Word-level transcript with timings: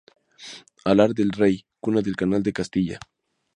Alar 0.93 1.07
del 1.19 1.29
Rey, 1.37 1.61
"Cuna 1.79 2.01
del 2.01 2.15
Canal 2.15 2.41
de 2.41 2.53
Castilla". 2.53 2.99